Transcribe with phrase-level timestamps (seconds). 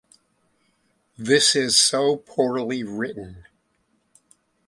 [1.15, 3.45] This is so poorly written.